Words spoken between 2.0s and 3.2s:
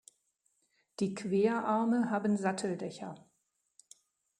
haben Satteldächer.